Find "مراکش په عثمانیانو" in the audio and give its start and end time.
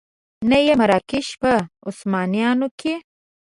0.81-2.67